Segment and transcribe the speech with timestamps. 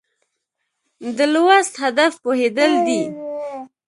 [1.17, 3.01] د لوست هدف پوهېدل دي.